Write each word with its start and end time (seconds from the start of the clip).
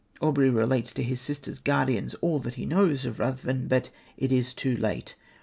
Aubrey 0.19 0.49
relates 0.49 0.93
to 0.93 1.03
his 1.03 1.21
sister's 1.21 1.59
guardians 1.59 2.15
all 2.21 2.39
that 2.39 2.55
he 2.55 2.65
knows 2.65 3.05
of 3.05 3.19
Ruthven, 3.19 3.67
but 3.67 3.91
it 4.17 4.31
is 4.31 4.55
too 4.55 4.75
late. 4.75 5.13